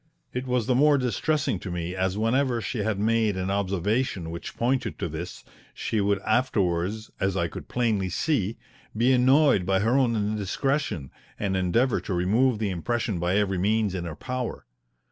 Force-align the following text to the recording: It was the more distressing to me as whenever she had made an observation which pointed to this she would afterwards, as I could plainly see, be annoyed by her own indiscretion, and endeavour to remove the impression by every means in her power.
It 0.33 0.47
was 0.47 0.65
the 0.65 0.73
more 0.73 0.97
distressing 0.97 1.59
to 1.59 1.69
me 1.69 1.95
as 1.95 2.17
whenever 2.17 2.59
she 2.59 2.79
had 2.79 2.97
made 2.97 3.37
an 3.37 3.51
observation 3.51 4.31
which 4.31 4.57
pointed 4.57 4.97
to 4.97 5.07
this 5.07 5.43
she 5.75 6.01
would 6.01 6.17
afterwards, 6.25 7.11
as 7.19 7.37
I 7.37 7.47
could 7.47 7.67
plainly 7.67 8.09
see, 8.09 8.57
be 8.97 9.13
annoyed 9.13 9.63
by 9.63 9.81
her 9.81 9.95
own 9.95 10.15
indiscretion, 10.15 11.11
and 11.39 11.55
endeavour 11.55 12.01
to 12.01 12.15
remove 12.15 12.57
the 12.57 12.71
impression 12.71 13.19
by 13.19 13.37
every 13.37 13.59
means 13.59 13.93
in 13.93 14.05
her 14.05 14.15
power. 14.15 14.65